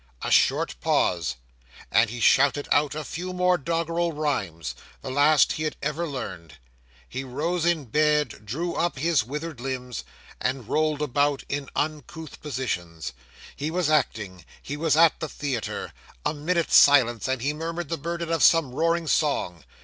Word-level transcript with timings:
A 0.23 0.31
short 0.31 0.73
pause, 0.81 1.35
and 1.91 2.09
he 2.09 2.19
shouted 2.19 2.67
out 2.71 2.95
a 2.95 3.03
few 3.03 3.31
doggerel 3.59 4.13
rhymes 4.13 4.73
the 5.03 5.11
last 5.11 5.51
he 5.51 5.63
had 5.63 5.75
ever 5.83 6.07
learned. 6.07 6.57
He 7.07 7.23
rose 7.23 7.65
in 7.67 7.85
bed, 7.85 8.43
drew 8.43 8.73
up 8.73 8.97
his 8.97 9.23
withered 9.23 9.59
limbs, 9.59 10.03
and 10.39 10.67
rolled 10.67 11.03
about 11.03 11.43
in 11.47 11.69
uncouth 11.75 12.41
positions; 12.41 13.13
he 13.55 13.69
was 13.69 13.91
acting 13.91 14.43
he 14.59 14.75
was 14.75 14.97
at 14.97 15.19
the 15.19 15.29
theatre. 15.29 15.93
A 16.25 16.33
minute's 16.33 16.75
silence, 16.77 17.27
and 17.27 17.39
he 17.39 17.53
murmured 17.53 17.89
the 17.89 17.95
burden 17.99 18.31
of 18.31 18.41
some 18.41 18.73
roaring 18.73 19.05
song. 19.05 19.63